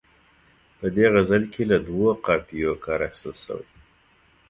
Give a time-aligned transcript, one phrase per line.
[0.77, 3.67] په دې غزل کې له دوو قافیو کار اخیستل شوی.